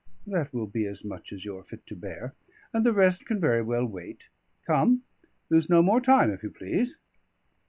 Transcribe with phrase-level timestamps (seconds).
[0.25, 2.33] "That will be as much as you are fit to bear,
[2.73, 4.29] and the rest can very well wait.
[4.65, 5.03] Come,
[5.51, 6.97] lose no more time, if you please."